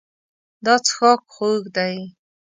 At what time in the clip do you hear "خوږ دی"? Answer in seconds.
1.33-1.95